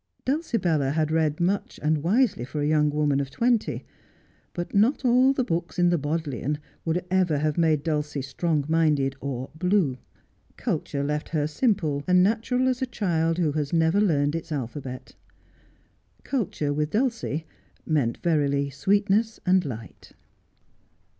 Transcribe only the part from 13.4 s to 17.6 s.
had never learned its alphabet. Culture with Dulcie